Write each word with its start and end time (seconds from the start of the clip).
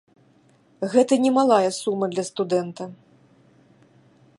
Гэта 0.93 1.13
немалая 1.27 1.71
сума 1.81 2.05
для 2.15 2.23
студэнта. 2.31 2.83